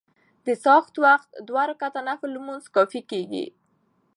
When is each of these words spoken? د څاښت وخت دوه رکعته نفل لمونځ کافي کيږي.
د 0.45 0.47
څاښت 0.63 0.93
وخت 1.05 1.29
دوه 1.47 1.63
رکعته 1.71 2.01
نفل 2.09 2.29
لمونځ 2.35 2.63
کافي 2.75 3.01
کيږي. 3.11 3.45